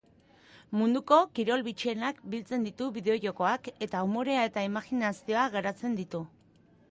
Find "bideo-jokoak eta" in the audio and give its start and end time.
2.97-4.01